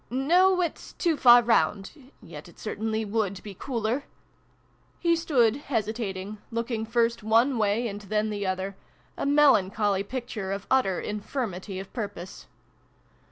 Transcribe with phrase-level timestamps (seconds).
[0.09, 1.91] "No, it's too far round.
[2.23, 4.05] Yet it certainly would be cooler
[4.97, 8.75] He stood, hesitating, looking first one way and then the other
[9.15, 12.47] a melan choly picture of utter infirmity of purpose